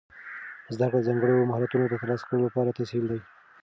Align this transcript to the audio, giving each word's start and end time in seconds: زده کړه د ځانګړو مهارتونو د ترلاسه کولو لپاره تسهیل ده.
زده 0.73 0.85
کړه 0.89 0.99
د 1.01 1.05
ځانګړو 1.07 1.47
مهارتونو 1.49 1.85
د 1.87 1.93
ترلاسه 2.01 2.23
کولو 2.27 2.45
لپاره 2.47 2.75
تسهیل 2.79 3.05
ده. 3.11 3.17